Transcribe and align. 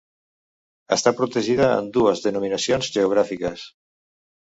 Està 0.95 1.11
protegida 1.19 1.67
en 1.81 1.89
dues 1.97 2.23
denominacions 2.27 2.89
geogràfiques: 2.97 3.67